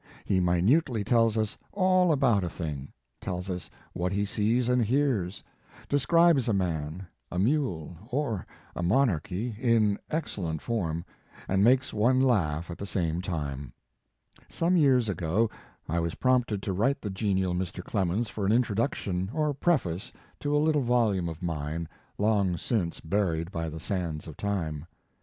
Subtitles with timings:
[0.25, 5.43] He minutely tells us all about a thing, tells us what he sees and hears,
[5.87, 11.05] describes a man, a mule or a monarchy in excellent form,
[11.47, 13.73] and makes one laugh at the same time.
[14.49, 15.51] Some years ago
[15.87, 17.83] I was prompted to write the genial Mr.
[17.83, 21.87] Clemens for an introduction or preface to a little volume of mine,
[22.17, 24.87] long since buried by the sands of time.